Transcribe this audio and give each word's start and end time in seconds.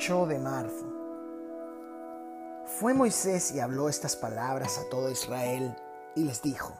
8 0.00 0.26
de 0.28 0.38
marzo. 0.38 0.86
Fue 2.64 2.94
Moisés 2.94 3.52
y 3.52 3.60
habló 3.60 3.90
estas 3.90 4.16
palabras 4.16 4.78
a 4.78 4.88
todo 4.88 5.10
Israel 5.10 5.76
y 6.16 6.24
les 6.24 6.40
dijo, 6.40 6.72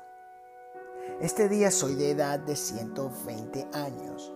Este 1.21 1.51
día 1.51 1.71
soy 1.71 1.97
de 1.97 2.13
edad 2.13 2.39
de 2.39 2.57
120 2.57 3.69
años, 3.75 4.33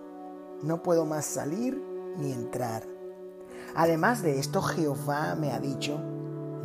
no 0.63 0.83
puedo 0.83 1.07
más 1.07 1.25
salir 1.25 1.83
ni 2.19 2.31
entrar. 2.31 2.83
Además 3.75 4.21
de 4.21 4.39
esto, 4.39 4.61
Jehová 4.61 5.35
me 5.35 5.53
ha 5.53 5.61
dicho, 5.61 5.99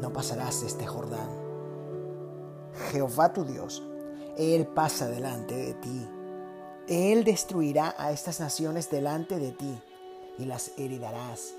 no 0.01 0.11
pasarás 0.11 0.61
este 0.63 0.85
Jordán. 0.85 1.29
Jehová 2.91 3.31
tu 3.31 3.45
Dios, 3.45 3.81
Él 4.35 4.67
pasa 4.67 5.07
delante 5.07 5.55
de 5.55 5.73
ti. 5.75 6.09
Él 6.89 7.23
destruirá 7.23 7.95
a 7.97 8.11
estas 8.11 8.41
naciones 8.41 8.89
delante 8.89 9.39
de 9.39 9.53
ti 9.53 9.81
y 10.37 10.43
las 10.43 10.73
heredarás. 10.77 11.58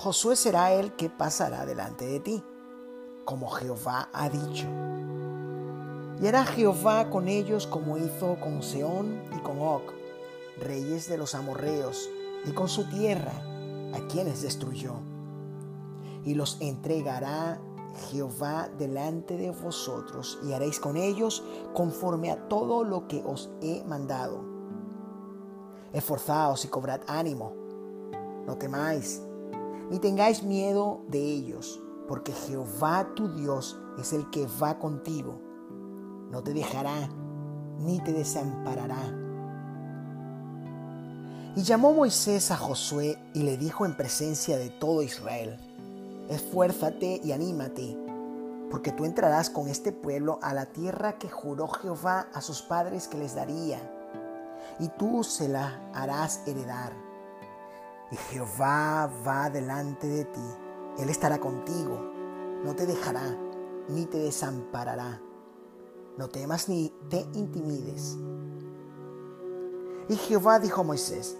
Josué 0.00 0.36
será 0.36 0.72
el 0.72 0.92
que 0.92 1.10
pasará 1.10 1.66
delante 1.66 2.06
de 2.06 2.20
ti, 2.20 2.44
como 3.24 3.48
Jehová 3.48 4.08
ha 4.12 4.28
dicho. 4.28 4.68
Y 6.22 6.26
hará 6.28 6.44
Jehová 6.44 7.10
con 7.10 7.26
ellos 7.26 7.66
como 7.66 7.98
hizo 7.98 8.38
con 8.38 8.62
Seón 8.62 9.20
y 9.36 9.40
con 9.40 9.58
Og, 9.58 9.82
reyes 10.60 11.08
de 11.08 11.18
los 11.18 11.34
amorreos, 11.34 12.08
y 12.46 12.52
con 12.52 12.68
su 12.68 12.88
tierra, 12.88 13.32
a 13.92 14.06
quienes 14.06 14.40
destruyó. 14.40 14.92
Y 16.24 16.34
los 16.34 16.58
entregará 16.60 17.60
Jehová 18.08 18.68
delante 18.78 19.36
de 19.36 19.50
vosotros, 19.50 20.38
y 20.44 20.52
haréis 20.52 20.78
con 20.78 20.96
ellos 20.96 21.42
conforme 21.74 22.30
a 22.30 22.46
todo 22.46 22.84
lo 22.84 23.08
que 23.08 23.20
os 23.26 23.50
he 23.60 23.82
mandado. 23.82 24.44
Esforzaos 25.92 26.64
y 26.64 26.68
cobrad 26.68 27.00
ánimo 27.08 27.66
no 28.48 28.56
temáis, 28.56 29.20
ni 29.90 29.98
tengáis 29.98 30.42
miedo 30.42 31.02
de 31.08 31.20
ellos, 31.20 31.80
porque 32.06 32.32
Jehová 32.32 33.14
tu 33.14 33.28
Dios 33.34 33.78
es 33.98 34.12
el 34.12 34.28
que 34.30 34.46
va 34.62 34.78
contigo. 34.78 35.40
No 36.30 36.42
te 36.42 36.52
dejará, 36.52 37.08
ni 37.78 37.98
te 38.00 38.12
desamparará. 38.12 39.00
Y 41.56 41.62
llamó 41.62 41.92
Moisés 41.92 42.50
a 42.50 42.56
Josué 42.56 43.18
y 43.34 43.42
le 43.42 43.56
dijo 43.56 43.86
en 43.86 43.96
presencia 43.96 44.58
de 44.58 44.68
todo 44.68 45.02
Israel, 45.02 45.58
esfuérzate 46.28 47.20
y 47.24 47.32
anímate, 47.32 47.96
porque 48.70 48.92
tú 48.92 49.06
entrarás 49.06 49.48
con 49.48 49.68
este 49.68 49.92
pueblo 49.92 50.38
a 50.42 50.52
la 50.52 50.66
tierra 50.66 51.18
que 51.18 51.30
juró 51.30 51.66
Jehová 51.68 52.28
a 52.34 52.42
sus 52.42 52.60
padres 52.62 53.08
que 53.08 53.18
les 53.18 53.34
daría, 53.34 53.80
y 54.78 54.88
tú 54.88 55.24
se 55.24 55.48
la 55.48 55.90
harás 55.94 56.42
heredar 56.46 57.07
y 58.10 58.16
Jehová 58.16 59.10
va 59.26 59.50
delante 59.50 60.06
de 60.06 60.24
ti. 60.24 60.54
Él 60.98 61.08
estará 61.10 61.38
contigo, 61.38 62.00
no 62.64 62.74
te 62.74 62.86
dejará, 62.86 63.36
ni 63.88 64.06
te 64.06 64.18
desamparará. 64.18 65.20
No 66.16 66.28
temas 66.28 66.68
ni 66.68 66.92
te 67.08 67.20
intimides. 67.34 68.18
Y 70.08 70.16
Jehová 70.16 70.58
dijo 70.58 70.80
a 70.80 70.84
Moisés, 70.84 71.36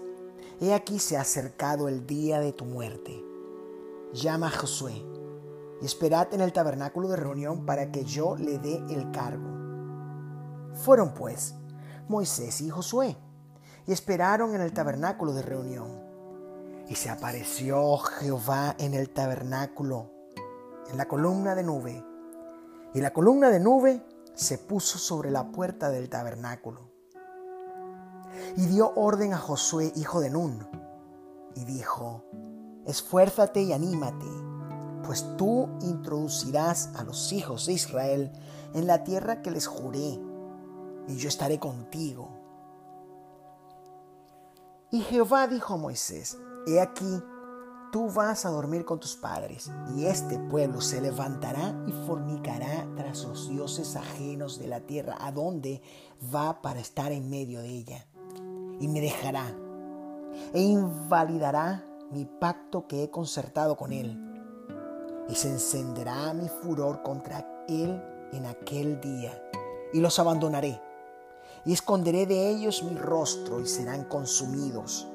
He 0.61 0.73
aquí 0.73 0.99
se 0.99 1.17
ha 1.17 1.21
acercado 1.21 1.87
el 1.87 2.05
día 2.05 2.39
de 2.39 2.53
tu 2.53 2.65
muerte. 2.65 3.25
Llama 4.13 4.47
a 4.47 4.51
Josué 4.51 5.05
y 5.81 5.85
esperad 5.85 6.33
en 6.33 6.41
el 6.41 6.51
tabernáculo 6.51 7.07
de 7.07 7.15
reunión 7.15 7.65
para 7.65 7.91
que 7.91 8.03
yo 8.03 8.35
le 8.35 8.59
dé 8.59 8.75
el 8.89 9.11
cargo. 9.11 9.47
Fueron 10.73 11.13
pues 11.13 11.55
Moisés 12.07 12.61
y 12.61 12.69
Josué 12.69 13.17
y 13.85 13.91
esperaron 13.91 14.53
en 14.55 14.61
el 14.61 14.73
tabernáculo 14.73 15.33
de 15.33 15.41
reunión. 15.41 16.08
Y 16.89 16.95
se 16.95 17.11
apareció 17.11 17.97
Jehová 17.99 18.75
en 18.79 18.95
el 18.95 19.11
tabernáculo, 19.11 20.09
en 20.89 20.97
la 20.97 21.07
columna 21.07 21.53
de 21.53 21.63
nube. 21.63 22.03
Y 22.95 22.99
la 22.99 23.13
columna 23.13 23.49
de 23.51 23.59
nube 23.59 24.03
se 24.33 24.57
puso 24.57 24.97
sobre 24.97 25.29
la 25.29 25.51
puerta 25.51 25.91
del 25.91 26.09
tabernáculo. 26.09 26.89
Y 28.57 28.65
dio 28.65 28.91
orden 28.95 29.33
a 29.33 29.37
Josué, 29.37 29.93
hijo 29.95 30.19
de 30.19 30.31
Nun, 30.31 30.67
y 31.55 31.65
dijo, 31.65 32.23
esfuérzate 32.87 33.61
y 33.61 33.71
anímate, 33.71 34.25
pues 35.05 35.25
tú 35.37 35.69
introducirás 35.81 36.89
a 36.95 37.03
los 37.03 37.31
hijos 37.31 37.67
de 37.67 37.73
Israel 37.73 38.31
en 38.73 38.87
la 38.87 39.03
tierra 39.03 39.43
que 39.43 39.51
les 39.51 39.67
juré, 39.67 40.19
y 41.07 41.17
yo 41.17 41.29
estaré 41.29 41.59
contigo. 41.59 42.29
Y 44.89 45.01
Jehová 45.01 45.47
dijo 45.47 45.75
a 45.75 45.77
Moisés, 45.77 46.37
He 46.67 46.79
aquí, 46.81 47.23
tú 47.91 48.09
vas 48.11 48.45
a 48.45 48.49
dormir 48.49 48.85
con 48.85 48.99
tus 48.99 49.15
padres, 49.15 49.71
y 49.95 50.05
este 50.05 50.37
pueblo 50.37 50.81
se 50.81 51.01
levantará 51.01 51.75
y 51.87 51.91
fornicará 52.05 52.87
tras 52.95 53.23
los 53.23 53.49
dioses 53.49 53.95
ajenos 53.95 54.59
de 54.59 54.67
la 54.67 54.81
tierra, 54.81 55.17
a 55.19 55.31
donde 55.31 55.81
va 56.33 56.61
para 56.61 56.79
estar 56.79 57.11
en 57.11 57.29
medio 57.29 57.61
de 57.61 57.69
ella. 57.69 58.05
Y 58.79 58.87
me 58.87 59.01
dejará, 59.01 59.45
e 60.53 60.61
invalidará 60.61 61.83
mi 62.11 62.25
pacto 62.25 62.87
que 62.87 63.03
he 63.03 63.09
concertado 63.09 63.77
con 63.77 63.93
él, 63.93 64.19
y 65.27 65.35
se 65.35 65.49
encenderá 65.49 66.33
mi 66.33 66.49
furor 66.49 67.03
contra 67.03 67.65
él 67.67 68.03
en 68.33 68.45
aquel 68.45 68.99
día, 68.99 69.41
y 69.93 70.01
los 70.01 70.19
abandonaré, 70.19 70.81
y 71.65 71.73
esconderé 71.73 72.25
de 72.25 72.49
ellos 72.49 72.83
mi 72.83 72.95
rostro, 72.97 73.61
y 73.61 73.65
serán 73.65 74.03
consumidos 74.03 75.07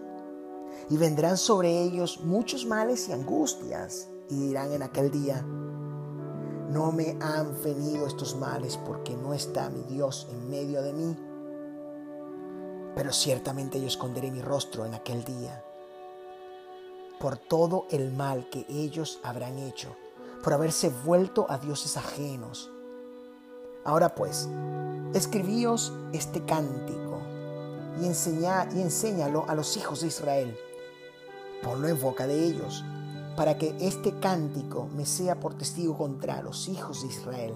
y 0.90 0.96
vendrán 0.96 1.36
sobre 1.36 1.82
ellos 1.82 2.20
muchos 2.20 2.66
males 2.66 3.08
y 3.08 3.12
angustias, 3.12 4.08
y 4.28 4.48
dirán 4.48 4.72
en 4.72 4.82
aquel 4.82 5.10
día, 5.10 5.42
no 5.42 6.92
me 6.92 7.16
han 7.20 7.62
venido 7.62 8.06
estos 8.06 8.36
males 8.36 8.76
porque 8.76 9.16
no 9.16 9.34
está 9.34 9.70
mi 9.70 9.82
Dios 9.82 10.26
en 10.30 10.48
medio 10.50 10.82
de 10.82 10.92
mí. 10.92 11.16
Pero 12.96 13.12
ciertamente 13.12 13.80
yo 13.80 13.86
esconderé 13.86 14.30
mi 14.30 14.40
rostro 14.40 14.84
en 14.84 14.94
aquel 14.94 15.24
día 15.24 15.62
por 17.20 17.36
todo 17.36 17.86
el 17.90 18.12
mal 18.12 18.48
que 18.50 18.66
ellos 18.68 19.20
habrán 19.22 19.58
hecho, 19.58 19.96
por 20.42 20.52
haberse 20.52 20.90
vuelto 21.04 21.46
a 21.48 21.58
dioses 21.58 21.96
ajenos. 21.96 22.70
Ahora 23.84 24.14
pues, 24.14 24.48
escribíos 25.14 25.92
este 26.12 26.44
cántico 26.44 27.20
y, 28.00 28.06
enseñá, 28.06 28.68
y 28.74 28.80
enséñalo 28.80 29.44
a 29.48 29.54
los 29.54 29.76
hijos 29.76 30.00
de 30.00 30.08
Israel 30.08 30.58
ponlo 31.64 31.88
en 31.88 32.00
boca 32.00 32.26
de 32.26 32.44
ellos, 32.44 32.84
para 33.36 33.56
que 33.58 33.74
este 33.80 34.18
cántico 34.20 34.88
me 34.94 35.06
sea 35.06 35.40
por 35.40 35.54
testigo 35.54 35.96
contra 35.96 36.42
los 36.42 36.68
hijos 36.68 37.02
de 37.02 37.08
Israel. 37.08 37.54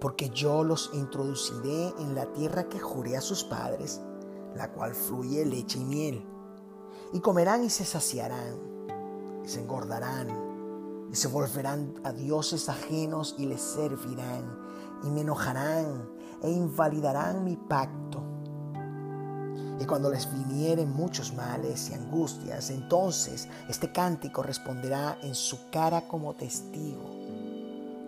Porque 0.00 0.28
yo 0.28 0.62
los 0.62 0.90
introduciré 0.92 1.94
en 1.98 2.14
la 2.14 2.26
tierra 2.32 2.68
que 2.68 2.78
juré 2.78 3.16
a 3.16 3.22
sus 3.22 3.44
padres, 3.44 4.02
la 4.54 4.70
cual 4.72 4.94
fluye 4.94 5.44
leche 5.46 5.78
y 5.78 5.84
miel. 5.84 6.28
Y 7.12 7.20
comerán 7.20 7.64
y 7.64 7.70
se 7.70 7.84
saciarán, 7.84 8.60
y 9.42 9.48
se 9.48 9.60
engordarán, 9.60 10.28
y 11.10 11.16
se 11.16 11.28
volverán 11.28 11.94
a 12.04 12.12
dioses 12.12 12.68
ajenos 12.68 13.34
y 13.38 13.46
les 13.46 13.62
servirán, 13.62 14.58
y 15.02 15.10
me 15.10 15.22
enojarán 15.22 16.10
e 16.42 16.50
invalidarán 16.50 17.44
mi 17.44 17.56
pacto 17.56 18.33
y 19.80 19.86
cuando 19.86 20.10
les 20.10 20.32
vinieren 20.32 20.92
muchos 20.92 21.34
males 21.34 21.90
y 21.90 21.94
angustias, 21.94 22.70
entonces 22.70 23.48
este 23.68 23.90
cántico 23.90 24.42
responderá 24.42 25.18
en 25.22 25.34
su 25.34 25.70
cara 25.70 26.06
como 26.06 26.34
testigo, 26.34 27.10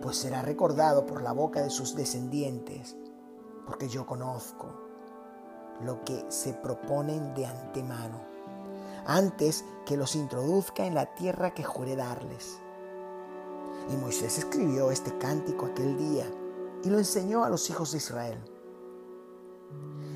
pues 0.01 0.17
será 0.17 0.41
recordado 0.41 1.05
por 1.05 1.21
la 1.21 1.33
boca 1.33 1.61
de 1.61 1.69
sus 1.69 1.95
descendientes, 1.95 2.95
porque 3.65 3.89
yo 3.89 4.05
conozco 4.05 4.67
lo 5.83 6.03
que 6.05 6.25
se 6.29 6.53
proponen 6.53 7.33
de 7.33 7.45
antemano, 7.45 8.21
antes 9.05 9.65
que 9.85 9.97
los 9.97 10.15
introduzca 10.15 10.85
en 10.85 10.95
la 10.95 11.13
tierra 11.15 11.53
que 11.53 11.63
juré 11.63 11.95
darles. 11.95 12.59
Y 13.91 13.95
Moisés 13.97 14.37
escribió 14.37 14.91
este 14.91 15.17
cántico 15.17 15.65
aquel 15.65 15.97
día 15.97 16.25
y 16.83 16.89
lo 16.89 16.97
enseñó 16.97 17.43
a 17.43 17.49
los 17.49 17.69
hijos 17.69 17.91
de 17.91 17.97
Israel. 17.97 18.56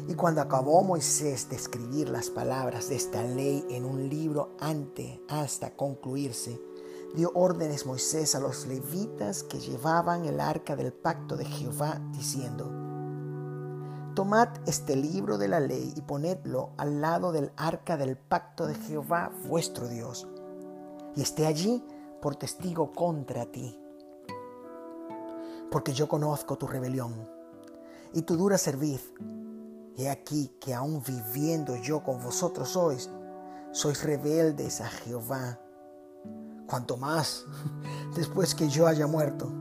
Y 0.08 0.16
cuando 0.16 0.42
acabó 0.42 0.84
Moisés 0.84 1.50
de 1.50 1.56
escribir 1.56 2.10
las 2.10 2.30
palabras 2.30 2.90
de 2.90 2.96
esta 2.96 3.24
ley 3.24 3.66
en 3.70 3.86
un 3.86 4.10
libro 4.10 4.56
ante 4.60 5.22
hasta 5.30 5.76
concluirse, 5.76 6.60
dio 7.16 7.32
órdenes 7.34 7.86
Moisés 7.86 8.36
a 8.36 8.40
los 8.40 8.66
levitas 8.68 9.44
que 9.44 9.60
llevaban 9.60 10.26
el 10.26 10.40
arca 10.40 10.76
del 10.76 10.92
pacto 10.92 11.38
de 11.38 11.46
Jehová, 11.46 12.02
diciendo, 12.12 12.72
Tomad 14.16 14.50
este 14.66 14.96
libro 14.96 15.38
de 15.38 15.48
la 15.48 15.60
ley 15.60 15.94
y 15.96 16.02
ponedlo 16.02 16.72
al 16.78 17.00
lado 17.00 17.32
del 17.32 17.52
arca 17.56 17.96
del 17.96 18.18
pacto 18.18 18.68
de 18.68 18.76
Jehová 18.76 19.32
vuestro 19.48 19.88
Dios, 19.88 20.28
y 21.16 21.22
esté 21.22 21.46
allí 21.46 21.84
por 22.22 22.36
testigo 22.36 22.92
contra 22.92 23.46
ti. 23.46 23.78
Porque 25.70 25.94
yo 25.94 26.10
conozco 26.10 26.58
tu 26.58 26.68
rebelión 26.68 27.30
y 28.14 28.24
tu 28.24 28.36
dura 28.36 28.58
cerviz 28.58 29.14
He 29.98 30.10
aquí 30.10 30.52
que 30.60 30.74
aún 30.74 31.04
viviendo 31.04 31.76
yo 31.76 32.04
con 32.04 32.22
vosotros 32.22 32.70
sois, 32.70 33.10
sois 33.72 34.04
rebeldes 34.04 34.82
a 34.82 34.88
Jehová 34.88 35.60
cuanto 36.68 36.96
más 36.96 37.46
después 38.16 38.56
que 38.56 38.70
yo 38.70 38.88
haya 38.88 39.08
muerto. 39.08 39.52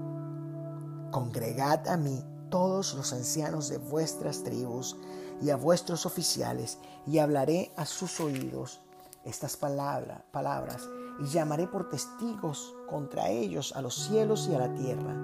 Congregad 1.11 1.88
a 1.88 1.97
mí 1.97 2.25
todos 2.50 2.94
los 2.94 3.12
ancianos 3.12 3.69
de 3.69 3.79
vuestras 3.79 4.44
tribus 4.44 4.97
y 5.43 5.50
a 5.50 5.56
vuestros 5.56 6.06
oficiales, 6.06 6.79
y 7.06 7.19
hablaré 7.19 7.73
a 7.76 7.87
sus 7.87 8.21
oídos 8.21 8.81
estas 9.25 9.56
palabras, 9.56 10.23
palabras, 10.31 10.88
y 11.21 11.26
llamaré 11.29 11.67
por 11.67 11.88
testigos 11.88 12.75
contra 12.88 13.29
ellos 13.31 13.73
a 13.75 13.83
los 13.83 13.94
cielos 13.94 14.49
y 14.50 14.55
a 14.55 14.59
la 14.59 14.75
tierra, 14.75 15.15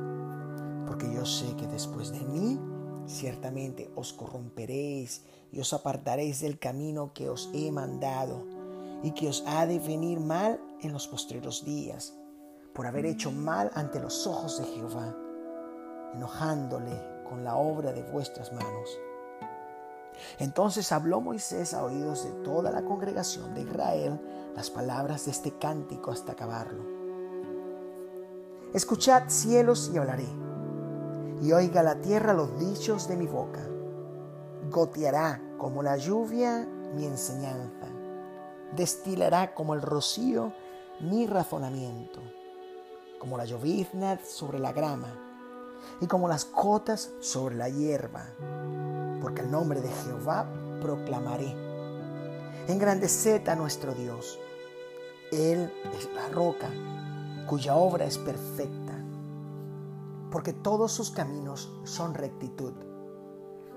porque 0.86 1.12
yo 1.12 1.24
sé 1.26 1.54
que 1.56 1.66
después 1.66 2.12
de 2.12 2.20
mí 2.20 2.58
ciertamente 3.06 3.90
os 3.94 4.12
corromperéis 4.12 5.24
y 5.52 5.60
os 5.60 5.72
apartaréis 5.72 6.40
del 6.40 6.58
camino 6.58 7.12
que 7.14 7.28
os 7.28 7.50
he 7.54 7.70
mandado, 7.70 8.44
y 9.02 9.12
que 9.12 9.28
os 9.28 9.44
ha 9.46 9.66
de 9.66 9.78
venir 9.78 10.20
mal 10.20 10.60
en 10.80 10.92
los 10.92 11.06
postreros 11.08 11.64
días, 11.64 12.14
por 12.74 12.86
haber 12.86 13.06
hecho 13.06 13.30
mal 13.30 13.70
ante 13.74 14.00
los 14.00 14.26
ojos 14.26 14.58
de 14.58 14.64
Jehová, 14.64 15.16
enojándole 16.14 16.92
con 17.28 17.44
la 17.44 17.56
obra 17.56 17.92
de 17.92 18.02
vuestras 18.02 18.52
manos. 18.52 18.98
Entonces 20.38 20.92
habló 20.92 21.20
Moisés 21.20 21.74
a 21.74 21.84
oídos 21.84 22.24
de 22.24 22.30
toda 22.42 22.70
la 22.70 22.82
congregación 22.82 23.54
de 23.54 23.62
Israel 23.62 24.20
las 24.54 24.70
palabras 24.70 25.26
de 25.26 25.30
este 25.30 25.52
cántico 25.58 26.10
hasta 26.10 26.32
acabarlo. 26.32 26.84
Escuchad 28.72 29.24
cielos 29.28 29.90
y 29.92 29.98
hablaré, 29.98 30.28
y 31.40 31.52
oiga 31.52 31.82
la 31.82 32.00
tierra 32.00 32.32
los 32.32 32.58
dichos 32.58 33.08
de 33.08 33.16
mi 33.16 33.26
boca. 33.26 33.66
Goteará 34.70 35.40
como 35.58 35.82
la 35.82 35.96
lluvia 35.96 36.66
mi 36.94 37.04
enseñanza, 37.04 37.86
destilará 38.74 39.54
como 39.54 39.74
el 39.74 39.82
rocío 39.82 40.52
mi 41.00 41.26
razonamiento, 41.26 42.20
como 43.18 43.36
la 43.36 43.44
llovizna 43.44 44.18
sobre 44.24 44.58
la 44.58 44.72
grama, 44.72 45.12
y 46.00 46.06
como 46.06 46.28
las 46.28 46.44
cotas 46.44 47.12
sobre 47.20 47.54
la 47.54 47.68
hierba 47.68 48.26
porque 49.26 49.42
el 49.42 49.50
nombre 49.50 49.80
de 49.80 49.88
Jehová 49.88 50.46
proclamaré. 50.80 51.52
Engrandeced 52.68 53.48
a 53.48 53.56
nuestro 53.56 53.92
Dios. 53.92 54.38
Él 55.32 55.72
es 55.98 56.08
la 56.14 56.28
roca 56.28 56.70
cuya 57.48 57.74
obra 57.74 58.04
es 58.04 58.18
perfecta, 58.18 58.95
porque 60.30 60.52
todos 60.52 60.92
sus 60.92 61.10
caminos 61.10 61.72
son 61.84 62.14
rectitud. 62.14 62.72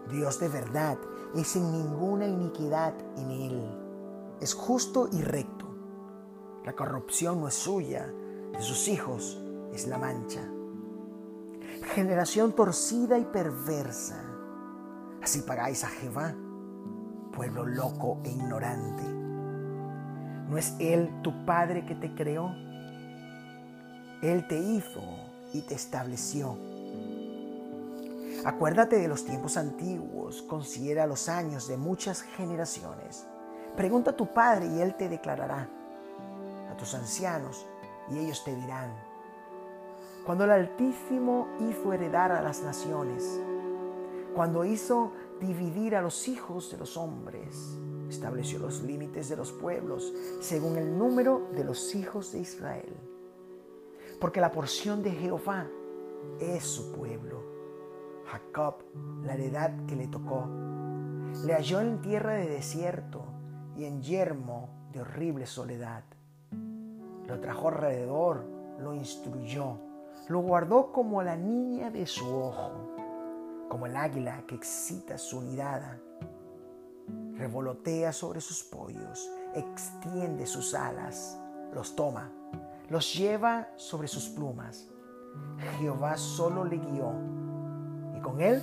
Dios 0.09 0.39
de 0.39 0.49
verdad 0.49 0.97
es 1.35 1.47
sin 1.47 1.71
ninguna 1.71 2.27
iniquidad 2.27 2.93
en 3.17 3.31
él. 3.31 3.79
Es 4.41 4.53
justo 4.53 5.09
y 5.11 5.21
recto. 5.21 5.65
La 6.65 6.75
corrupción 6.75 7.41
no 7.41 7.47
es 7.47 7.55
suya, 7.55 8.11
de 8.51 8.61
sus 8.61 8.87
hijos 8.87 9.39
es 9.73 9.87
la 9.87 9.97
mancha. 9.97 10.41
Generación 11.93 12.53
torcida 12.53 13.17
y 13.17 13.25
perversa 13.25 14.29
Así 15.21 15.41
pagáis 15.41 15.83
a 15.83 15.87
Jehová, 15.87 16.33
pueblo 17.33 17.65
loco 17.65 18.19
e 18.23 18.29
ignorante. 18.29 19.03
¿No 19.03 20.57
es 20.57 20.75
Él 20.79 21.09
tu 21.21 21.45
Padre 21.45 21.85
que 21.85 21.95
te 21.95 22.15
creó? 22.15 22.51
Él 24.21 24.47
te 24.47 24.57
hizo 24.57 25.01
y 25.53 25.61
te 25.61 25.75
estableció. 25.75 26.57
Acuérdate 28.45 28.97
de 28.97 29.07
los 29.07 29.25
tiempos 29.25 29.57
antiguos, 29.57 30.41
considera 30.43 31.07
los 31.07 31.27
años 31.27 31.67
de 31.67 31.77
muchas 31.77 32.21
generaciones. 32.21 33.25
Pregunta 33.75 34.11
a 34.11 34.15
tu 34.15 34.33
Padre 34.33 34.67
y 34.67 34.81
Él 34.81 34.95
te 34.95 35.09
declarará. 35.09 35.69
A 36.71 36.77
tus 36.77 36.93
ancianos 36.95 37.65
y 38.09 38.19
ellos 38.19 38.43
te 38.43 38.55
dirán. 38.55 38.93
Cuando 40.25 40.45
el 40.45 40.51
Altísimo 40.51 41.47
hizo 41.69 41.91
heredar 41.91 42.31
a 42.31 42.41
las 42.41 42.61
naciones, 42.61 43.39
cuando 44.35 44.63
hizo 44.63 45.11
dividir 45.41 45.95
a 45.95 46.01
los 46.01 46.27
hijos 46.27 46.71
de 46.71 46.77
los 46.77 46.97
hombres, 46.97 47.77
estableció 48.09 48.59
los 48.59 48.81
límites 48.81 49.29
de 49.29 49.35
los 49.35 49.51
pueblos 49.51 50.13
según 50.39 50.77
el 50.77 50.97
número 50.97 51.47
de 51.55 51.63
los 51.63 51.95
hijos 51.95 52.31
de 52.31 52.39
Israel. 52.39 52.95
Porque 54.19 54.41
la 54.41 54.51
porción 54.51 55.01
de 55.03 55.11
Jehová 55.11 55.67
es 56.39 56.63
su 56.63 56.91
pueblo. 56.91 57.43
Jacob, 58.25 58.83
la 59.23 59.33
heredad 59.33 59.85
que 59.87 59.95
le 59.95 60.07
tocó, 60.07 60.47
le 61.45 61.53
halló 61.53 61.81
en 61.81 62.01
tierra 62.01 62.33
de 62.33 62.47
desierto 62.47 63.23
y 63.75 63.85
en 63.85 64.01
yermo 64.01 64.89
de 64.91 65.01
horrible 65.01 65.45
soledad. 65.45 66.03
Lo 67.27 67.39
trajo 67.39 67.69
alrededor, 67.69 68.43
lo 68.79 68.93
instruyó, 68.93 69.77
lo 70.27 70.39
guardó 70.41 70.91
como 70.91 71.21
la 71.23 71.35
niña 71.35 71.89
de 71.89 72.05
su 72.05 72.27
ojo 72.27 72.89
como 73.69 73.85
el 73.85 73.95
águila 73.95 74.43
que 74.47 74.55
excita 74.55 75.17
su 75.17 75.41
nidada. 75.41 76.01
Revolotea 77.35 78.11
sobre 78.11 78.41
sus 78.41 78.63
pollos, 78.63 79.29
extiende 79.53 80.45
sus 80.45 80.73
alas, 80.73 81.39
los 81.71 81.95
toma, 81.95 82.31
los 82.89 83.13
lleva 83.15 83.69
sobre 83.75 84.07
sus 84.07 84.29
plumas. 84.29 84.89
Jehová 85.77 86.17
solo 86.17 86.63
le 86.63 86.77
guió, 86.77 87.13
y 88.15 88.21
con 88.21 88.41
él 88.41 88.61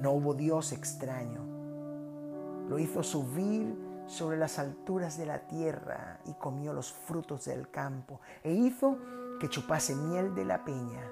no 0.00 0.12
hubo 0.12 0.34
Dios 0.34 0.72
extraño. 0.72 1.40
Lo 2.68 2.78
hizo 2.78 3.02
subir 3.02 3.76
sobre 4.06 4.36
las 4.36 4.58
alturas 4.58 5.16
de 5.18 5.26
la 5.26 5.46
tierra 5.46 6.20
y 6.24 6.34
comió 6.34 6.72
los 6.72 6.92
frutos 6.92 7.44
del 7.44 7.70
campo, 7.70 8.20
e 8.42 8.52
hizo 8.52 8.98
que 9.38 9.48
chupase 9.48 9.94
miel 9.94 10.34
de 10.34 10.44
la 10.44 10.64
peña 10.64 11.10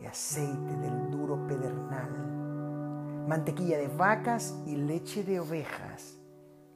y 0.00 0.06
aceite 0.06 0.76
del 0.76 1.10
duro 1.10 1.46
pedernal 1.46 2.34
mantequilla 3.26 3.78
de 3.78 3.88
vacas 3.88 4.54
y 4.66 4.76
leche 4.76 5.24
de 5.24 5.40
ovejas, 5.40 6.18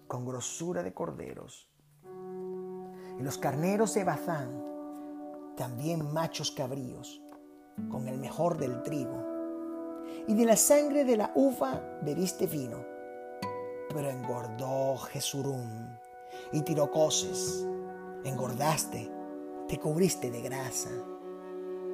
con 0.07 0.25
grosura 0.25 0.83
de 0.83 0.95
corderos. 0.95 1.71
Y 3.19 3.23
los 3.23 3.37
carneros 3.37 3.95
de 3.95 4.05
Bazán, 4.05 4.65
también 5.59 6.13
machos 6.13 6.53
cabríos, 6.53 7.21
con 7.91 8.07
el 8.07 8.17
mejor 8.17 8.59
del 8.59 8.81
trigo. 8.85 9.27
Y 10.29 10.35
de 10.35 10.45
la 10.45 10.57
sangre 10.57 11.05
de 11.05 11.17
la 11.17 11.33
uva 11.35 11.99
bebiste 12.03 12.47
vino. 12.47 12.79
Pero 13.93 14.09
engordó 14.09 14.97
Jesurum 14.97 15.89
y 16.53 16.63
tiró 16.63 16.91
coces. 16.93 17.67
Engordaste, 18.25 19.11
te 19.67 19.79
cubriste 19.79 20.31
de 20.31 20.43
grasa. 20.43 20.91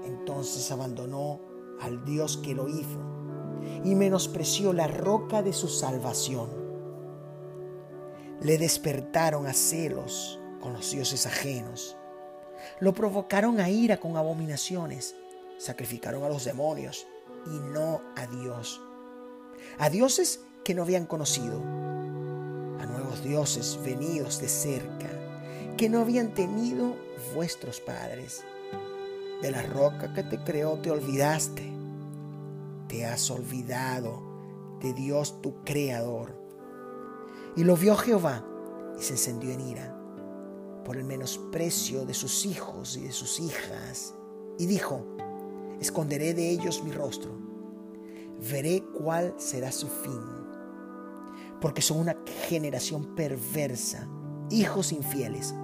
Entonces 0.04 0.70
abandonó 0.70 1.40
al 1.80 2.04
Dios 2.04 2.36
que 2.36 2.54
lo 2.54 2.68
hizo 2.68 3.00
y 3.82 3.94
menospreció 3.94 4.74
la 4.74 4.88
roca 4.88 5.42
de 5.42 5.54
su 5.54 5.68
salvación. 5.68 6.50
Le 8.42 8.58
despertaron 8.58 9.46
a 9.46 9.54
celos 9.54 10.38
con 10.60 10.74
los 10.74 10.90
dioses 10.90 11.26
ajenos. 11.26 11.96
Lo 12.80 12.94
provocaron 12.94 13.60
a 13.60 13.68
ira 13.68 13.98
con 13.98 14.16
abominaciones. 14.16 15.14
Sacrificaron 15.58 16.24
a 16.24 16.28
los 16.28 16.44
demonios 16.44 17.06
y 17.46 17.58
no 17.72 18.00
a 18.16 18.26
Dios. 18.26 18.80
A 19.78 19.90
dioses 19.90 20.40
que 20.64 20.74
no 20.74 20.82
habían 20.82 21.06
conocido. 21.06 21.60
A 22.80 22.86
nuevos 22.86 23.22
dioses 23.22 23.78
venidos 23.84 24.40
de 24.40 24.48
cerca 24.48 25.08
que 25.76 25.88
no 25.88 26.00
habían 26.00 26.34
tenido 26.34 26.96
vuestros 27.34 27.80
padres. 27.80 28.44
De 29.42 29.50
la 29.50 29.62
roca 29.62 30.12
que 30.14 30.22
te 30.22 30.38
creó 30.38 30.78
te 30.78 30.90
olvidaste 30.90 31.74
te 32.88 33.06
has 33.06 33.30
olvidado 33.30 34.22
de 34.80 34.92
Dios 34.92 35.40
tu 35.42 35.64
Creador. 35.64 36.34
Y 37.56 37.64
lo 37.64 37.76
vio 37.76 37.96
Jehová 37.96 38.44
y 38.98 39.02
se 39.02 39.14
encendió 39.14 39.50
en 39.50 39.60
ira 39.60 39.93
por 40.84 40.96
el 40.96 41.04
menosprecio 41.04 42.04
de 42.04 42.14
sus 42.14 42.46
hijos 42.46 42.96
y 42.96 43.02
de 43.02 43.12
sus 43.12 43.40
hijas. 43.40 44.14
Y 44.58 44.66
dijo, 44.66 45.06
esconderé 45.80 46.34
de 46.34 46.50
ellos 46.50 46.82
mi 46.84 46.92
rostro, 46.92 47.32
veré 48.50 48.82
cuál 48.98 49.34
será 49.38 49.72
su 49.72 49.88
fin, 49.88 50.20
porque 51.60 51.82
son 51.82 51.98
una 51.98 52.16
generación 52.48 53.14
perversa, 53.14 54.08
hijos 54.50 54.92
infieles. 54.92 55.54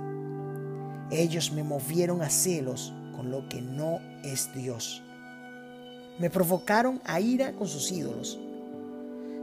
Ellos 1.10 1.52
me 1.52 1.62
movieron 1.62 2.22
a 2.22 2.30
celos 2.30 2.92
con 3.16 3.30
lo 3.30 3.48
que 3.48 3.60
no 3.60 3.98
es 4.22 4.52
Dios 4.54 5.02
me 6.20 6.28
provocaron 6.28 7.00
a 7.06 7.18
ira 7.18 7.54
con 7.54 7.66
sus 7.66 7.90
ídolos. 7.90 8.38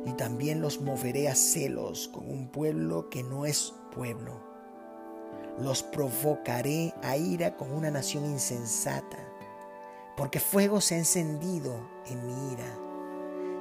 Y 0.06 0.12
también 0.14 0.62
los 0.62 0.80
moveré 0.80 1.28
a 1.28 1.34
celos 1.34 2.08
con 2.08 2.30
un 2.30 2.50
pueblo 2.50 3.10
que 3.10 3.24
no 3.24 3.48
es 3.48 3.74
pueblo. 3.92 4.47
Los 5.60 5.82
provocaré 5.82 6.94
a 7.02 7.18
ira 7.18 7.58
con 7.58 7.72
una 7.72 7.90
nación 7.90 8.26
insensata, 8.26 9.18
porque 10.16 10.40
fuego 10.40 10.82
se 10.82 10.96
ha 10.96 10.98
encendido 11.00 11.76
en 12.06 12.26
mi 12.28 12.54
ira 12.54 12.88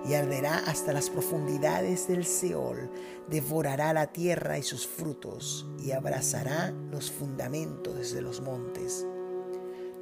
y 0.09 0.15
arderá 0.15 0.59
hasta 0.59 0.93
las 0.93 1.11
profundidades 1.11 2.07
del 2.07 2.25
Seol, 2.25 2.91
devorará 3.29 3.93
la 3.93 4.13
tierra 4.13 4.59
y 4.59 4.63
sus 4.63 4.87
frutos, 4.87 5.67
y 5.83 5.91
abrazará 5.93 6.73
los 6.91 7.11
fundamentos 7.11 7.97
desde 7.97 8.21
los 8.21 8.41
montes. 8.41 9.05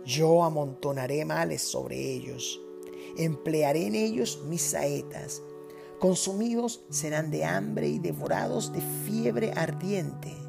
Yo 0.04 0.44
amontonaré 0.44 1.24
males 1.24 1.62
sobre 1.62 1.98
ellos, 1.98 2.60
emplearé 3.16 3.86
en 3.86 3.94
ellos 3.94 4.42
mis 4.46 4.62
saetas. 4.62 5.42
Consumidos 6.00 6.84
serán 6.90 7.30
de 7.30 7.44
hambre 7.44 7.88
y 7.88 7.98
devorados 7.98 8.72
de 8.72 8.82
fiebre 9.06 9.52
ardiente 9.56 10.43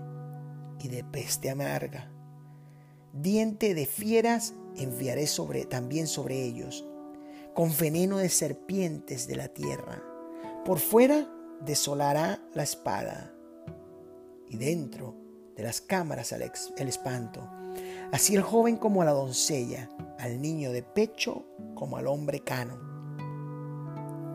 y 0.85 0.87
de 0.87 1.03
peste 1.03 1.49
amarga. 1.49 2.11
Diente 3.11 3.73
de 3.73 3.87
fieras 3.87 4.53
enviaré 4.75 5.25
sobre, 5.25 5.65
también 5.65 6.05
sobre 6.05 6.43
ellos, 6.43 6.87
con 7.55 7.75
veneno 7.75 8.17
de 8.17 8.29
serpientes 8.29 9.27
de 9.27 9.35
la 9.35 9.47
tierra. 9.47 10.03
Por 10.63 10.77
fuera 10.77 11.27
desolará 11.61 12.39
la 12.53 12.61
espada, 12.61 13.33
y 14.47 14.57
dentro 14.57 15.15
de 15.55 15.63
las 15.63 15.81
cámaras 15.81 16.31
el 16.33 16.87
espanto. 16.87 17.49
Así 18.11 18.35
el 18.35 18.43
joven 18.43 18.77
como 18.77 19.01
a 19.01 19.05
la 19.05 19.11
doncella, 19.11 19.89
al 20.19 20.39
niño 20.39 20.71
de 20.71 20.83
pecho 20.83 21.47
como 21.73 21.97
al 21.97 22.05
hombre 22.05 22.41
cano. 22.41 22.77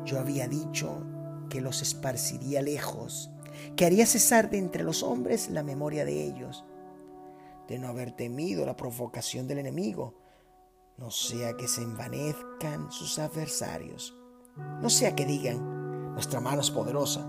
Yo 0.04 0.18
había 0.18 0.48
dicho 0.48 1.06
que 1.48 1.60
los 1.60 1.80
esparciría 1.80 2.60
lejos, 2.60 3.30
que 3.76 3.84
haría 3.84 4.06
cesar 4.06 4.50
de 4.50 4.58
entre 4.58 4.84
los 4.84 5.02
hombres 5.02 5.50
la 5.50 5.62
memoria 5.62 6.04
de 6.04 6.24
ellos, 6.24 6.64
de 7.68 7.78
no 7.78 7.88
haber 7.88 8.12
temido 8.12 8.66
la 8.66 8.76
provocación 8.76 9.46
del 9.46 9.58
enemigo, 9.58 10.14
no 10.98 11.10
sea 11.10 11.56
que 11.56 11.68
se 11.68 11.82
envanezcan 11.82 12.90
sus 12.90 13.18
adversarios, 13.18 14.14
no 14.82 14.90
sea 14.90 15.14
que 15.14 15.24
digan, 15.24 16.14
nuestra 16.14 16.40
mano 16.40 16.60
es 16.60 16.70
poderosa, 16.70 17.26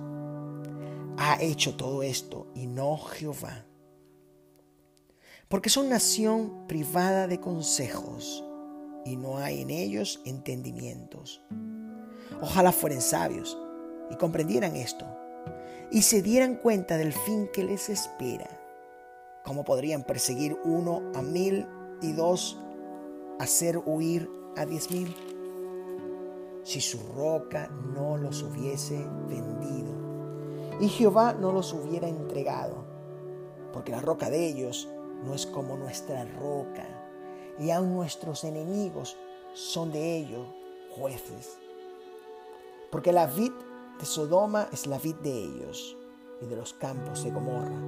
ha 1.17 1.41
hecho 1.41 1.75
todo 1.75 2.03
esto 2.03 2.47
y 2.55 2.67
no 2.67 2.97
Jehová. 2.97 3.65
Porque 5.47 5.69
son 5.69 5.89
nación 5.89 6.65
privada 6.67 7.27
de 7.27 7.39
consejos 7.39 8.43
y 9.05 9.17
no 9.17 9.38
hay 9.38 9.61
en 9.61 9.69
ellos 9.69 10.21
entendimientos. 10.25 11.41
Ojalá 12.41 12.71
fueran 12.71 13.01
sabios 13.01 13.57
y 14.09 14.15
comprendieran 14.15 14.75
esto 14.75 15.20
y 15.91 16.03
se 16.03 16.21
dieran 16.21 16.55
cuenta 16.55 16.98
del 16.98 17.13
fin 17.13 17.50
que 17.51 17.63
les 17.63 17.89
espera. 17.89 18.50
¿Cómo 19.43 19.63
podrían 19.63 20.03
perseguir 20.03 20.57
uno 20.63 21.01
a 21.15 21.21
mil 21.21 21.67
y 22.01 22.13
dos 22.13 22.60
hacer 23.39 23.77
huir 23.77 24.29
a 24.55 24.65
diez 24.65 24.91
mil? 24.91 25.13
Si 26.63 26.79
su 26.79 27.00
roca 27.13 27.69
no 27.93 28.17
los 28.17 28.43
hubiese 28.43 29.05
vendido 29.27 29.91
y 30.79 30.88
Jehová 30.88 31.33
no 31.33 31.51
los 31.51 31.74
hubiera 31.74 32.07
entregado, 32.07 32.86
porque 33.74 33.91
la 33.91 34.01
roca 34.01 34.29
de 34.29 34.48
ellos 34.48 34.89
no 35.24 35.36
es 35.36 35.45
como 35.45 35.77
nuestra 35.77 36.25
roca, 36.25 36.86
y 37.60 37.69
aun 37.69 37.93
nuestros 37.93 38.43
enemigos 38.43 39.17
son 39.53 39.91
de 39.91 40.17
ellos 40.17 40.48
jueces. 40.89 41.57
Porque 42.89 43.12
la 43.12 43.27
vid 43.27 43.51
de 44.00 44.05
Sodoma 44.05 44.67
es 44.71 44.88
la 44.88 44.98
vid 44.98 45.15
de 45.15 45.31
ellos, 45.31 45.98
y 46.41 46.45
de 46.45 46.55
los 46.55 46.74
campos 46.74 47.24
de 47.24 47.31
Gomorra. 47.31 47.79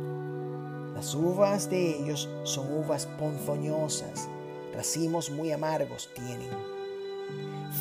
Las 0.93 1.15
uvas 1.15 1.69
de 1.69 1.99
ellos 1.99 2.29
son 2.43 2.71
uvas 2.71 3.07
ponzoñosas, 3.17 4.29
racimos 4.73 5.31
muy 5.31 5.51
amargos 5.51 6.09
tienen. 6.13 6.49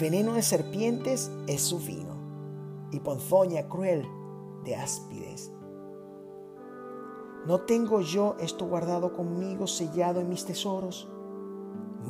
Veneno 0.00 0.34
de 0.34 0.42
serpientes 0.42 1.30
es 1.46 1.60
su 1.62 1.78
vino, 1.78 2.16
y 2.90 3.00
ponzoña 3.00 3.68
cruel 3.68 4.06
de 4.64 4.76
áspides. 4.76 5.52
¿No 7.46 7.60
tengo 7.62 8.00
yo 8.00 8.36
esto 8.38 8.66
guardado 8.66 9.12
conmigo, 9.12 9.66
sellado 9.66 10.20
en 10.20 10.28
mis 10.28 10.44
tesoros? 10.44 11.08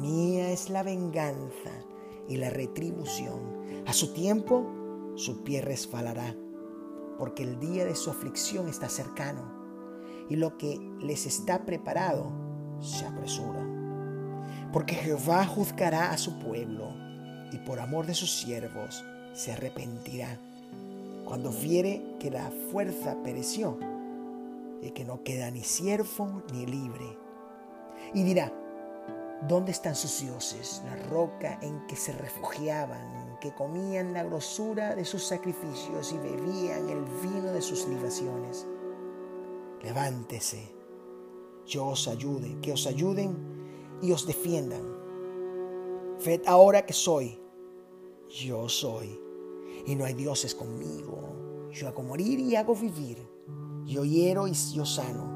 Mía 0.00 0.50
es 0.50 0.68
la 0.68 0.82
venganza 0.82 1.70
y 2.28 2.36
la 2.36 2.50
retribución. 2.50 3.62
A 3.86 3.92
su 3.92 4.12
tiempo 4.12 4.66
su 5.14 5.42
pie 5.42 5.62
resbalará, 5.62 6.34
porque 7.18 7.42
el 7.42 7.58
día 7.60 7.84
de 7.84 7.94
su 7.94 8.10
aflicción 8.10 8.68
está 8.68 8.88
cercano, 8.88 9.42
y 10.28 10.36
lo 10.36 10.56
que 10.58 10.78
les 11.00 11.26
está 11.26 11.64
preparado 11.64 12.32
se 12.80 13.06
apresura. 13.06 13.66
Porque 14.72 14.94
Jehová 14.94 15.44
juzgará 15.46 16.10
a 16.10 16.18
su 16.18 16.38
pueblo, 16.38 16.88
y 17.52 17.58
por 17.58 17.80
amor 17.80 18.06
de 18.06 18.14
sus 18.14 18.30
siervos 18.30 19.04
se 19.34 19.52
arrepentirá 19.52 20.38
cuando 21.24 21.50
viere 21.50 22.02
que 22.18 22.30
la 22.30 22.50
fuerza 22.70 23.16
pereció 23.22 23.78
y 24.82 24.90
que 24.90 25.04
no 25.04 25.22
queda 25.22 25.50
ni 25.50 25.62
siervo 25.62 26.42
ni 26.52 26.66
libre. 26.66 27.16
Y 28.12 28.22
dirá, 28.22 28.52
¿dónde 29.48 29.72
están 29.72 29.94
sus 29.94 30.20
dioses, 30.20 30.82
la 30.84 30.96
roca 31.08 31.58
en 31.62 31.86
que 31.86 31.96
se 31.96 32.12
refugiaban, 32.12 33.21
que 33.42 33.52
comían 33.52 34.12
la 34.12 34.22
grosura 34.22 34.94
de 34.94 35.04
sus 35.04 35.24
sacrificios 35.24 36.12
y 36.12 36.18
bebían 36.18 36.88
el 36.88 37.04
vino 37.20 37.52
de 37.52 37.60
sus 37.60 37.88
libaciones? 37.88 38.68
Levántese, 39.82 40.72
yo 41.66 41.88
os 41.88 42.06
ayude, 42.06 42.60
que 42.60 42.72
os 42.72 42.86
ayuden 42.86 43.98
y 44.00 44.12
os 44.12 44.28
defiendan. 44.28 44.84
Ved 46.24 46.42
ahora 46.46 46.86
que 46.86 46.92
soy, 46.92 47.42
yo 48.28 48.68
soy 48.68 49.20
y 49.86 49.96
no 49.96 50.04
hay 50.04 50.14
dioses 50.14 50.54
conmigo. 50.54 51.68
Yo 51.72 51.88
hago 51.88 52.04
morir 52.04 52.38
y 52.38 52.54
hago 52.54 52.76
vivir. 52.76 53.28
Yo 53.84 54.04
hiero 54.04 54.46
y 54.46 54.52
yo 54.52 54.86
sano. 54.86 55.26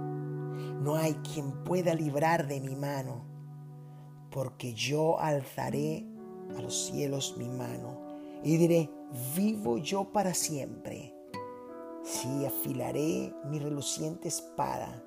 No 0.80 0.94
hay 0.94 1.14
quien 1.14 1.64
pueda 1.64 1.92
librar 1.92 2.46
de 2.46 2.60
mi 2.60 2.76
mano, 2.76 3.24
porque 4.30 4.74
yo 4.74 5.18
alzaré 5.18 6.06
a 6.56 6.62
los 6.62 6.86
cielos 6.86 7.34
mi 7.36 7.48
mano 7.48 8.06
y 8.42 8.56
diré, 8.56 8.90
vivo 9.34 9.78
yo 9.78 10.04
para 10.04 10.34
siempre. 10.34 11.14
Sí, 12.02 12.46
afilaré 12.46 13.34
mi 13.50 13.58
reluciente 13.58 14.28
espada 14.28 15.02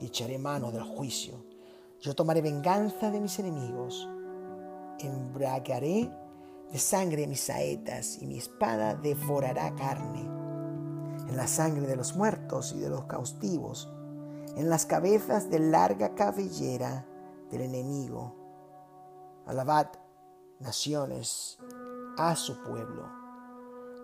y 0.00 0.06
echaré 0.06 0.38
mano 0.38 0.70
del 0.70 0.84
juicio. 0.84 1.44
Yo 2.00 2.14
tomaré 2.14 2.40
venganza 2.40 3.10
de 3.10 3.20
mis 3.20 3.38
enemigos, 3.40 4.08
embragaré 5.00 6.10
de 6.70 6.78
sangre 6.78 7.26
mis 7.26 7.40
saetas 7.40 8.22
y 8.22 8.26
mi 8.26 8.38
espada 8.38 8.94
devorará 8.94 9.74
carne. 9.74 10.20
En 11.28 11.36
la 11.36 11.46
sangre 11.46 11.86
de 11.86 11.96
los 11.96 12.14
muertos 12.14 12.72
y 12.76 12.78
de 12.78 12.88
los 12.88 13.04
cautivos, 13.04 13.92
en 14.56 14.70
las 14.70 14.86
cabezas 14.86 15.50
de 15.50 15.58
larga 15.58 16.14
cabellera 16.14 17.06
del 17.50 17.62
enemigo. 17.62 18.34
Alabad, 19.46 19.88
naciones, 20.60 21.58
a 22.16 22.34
su 22.36 22.62
pueblo, 22.62 23.08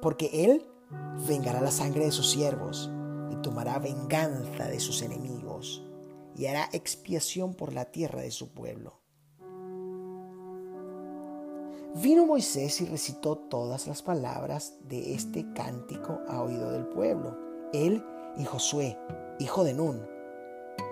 porque 0.00 0.30
él 0.32 0.66
vengará 1.26 1.60
la 1.60 1.70
sangre 1.70 2.04
de 2.04 2.12
sus 2.12 2.30
siervos 2.30 2.90
y 3.30 3.36
tomará 3.36 3.78
venganza 3.78 4.68
de 4.68 4.80
sus 4.80 5.02
enemigos 5.02 5.82
y 6.36 6.46
hará 6.46 6.68
expiación 6.72 7.54
por 7.54 7.72
la 7.72 7.86
tierra 7.86 8.22
de 8.22 8.30
su 8.30 8.50
pueblo. 8.52 9.00
Vino 11.96 12.26
Moisés 12.26 12.80
y 12.80 12.86
recitó 12.86 13.36
todas 13.36 13.86
las 13.86 14.02
palabras 14.02 14.74
de 14.88 15.14
este 15.14 15.46
cántico 15.54 16.20
a 16.28 16.42
oído 16.42 16.72
del 16.72 16.86
pueblo, 16.86 17.38
él 17.72 18.04
y 18.36 18.44
Josué, 18.44 18.98
hijo 19.38 19.62
de 19.62 19.74
Nun. 19.74 20.04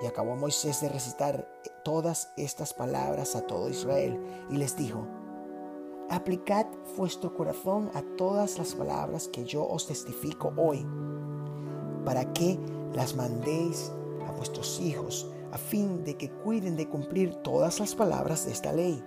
Y 0.01 0.07
acabó 0.07 0.37
Moisés 0.37 0.81
de 0.81 0.89
recitar 0.89 1.49
todas 1.85 2.33
estas 2.37 2.73
palabras 2.73 3.35
a 3.35 3.47
todo 3.49 3.69
Israel 3.69 4.17
y 4.49 4.57
les 4.57 4.77
dijo, 4.77 5.09
aplicad 6.15 6.67
vuestro 6.97 7.35
corazón 7.35 7.91
a 7.95 8.03
todas 8.17 8.59
las 8.59 8.75
palabras 8.75 9.29
que 9.29 9.45
yo 9.45 9.67
os 9.67 9.87
testifico 9.87 10.53
hoy, 10.57 10.87
para 12.05 12.33
que 12.33 12.59
las 12.95 13.15
mandéis 13.15 13.91
a 14.27 14.33
vuestros 14.33 14.81
hijos, 14.81 15.31
a 15.53 15.59
fin 15.59 16.05
de 16.05 16.17
que 16.17 16.31
cuiden 16.31 16.77
de 16.77 16.89
cumplir 16.89 17.35
todas 17.37 17.81
las 17.81 17.95
palabras 17.95 18.47
de 18.47 18.53
esta 18.53 18.73
ley 18.73 19.03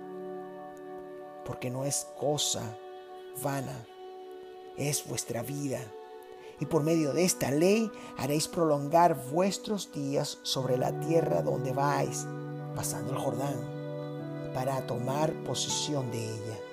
porque 1.46 1.70
no 1.70 1.84
es 1.84 2.08
cosa 2.18 2.76
vana, 3.42 3.86
es 4.76 5.06
vuestra 5.06 5.42
vida. 5.42 5.80
Y 6.58 6.66
por 6.66 6.82
medio 6.82 7.12
de 7.12 7.24
esta 7.24 7.50
ley 7.50 7.90
haréis 8.16 8.48
prolongar 8.48 9.30
vuestros 9.30 9.92
días 9.92 10.38
sobre 10.42 10.76
la 10.76 10.98
tierra 11.00 11.42
donde 11.42 11.72
vais, 11.72 12.26
pasando 12.74 13.12
el 13.12 13.18
Jordán, 13.18 14.52
para 14.54 14.86
tomar 14.86 15.32
posesión 15.44 16.10
de 16.10 16.24
ella 16.24 16.65